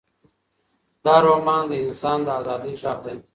[1.03, 3.17] دا رومان د انسانانو د ازادۍ غږ دی.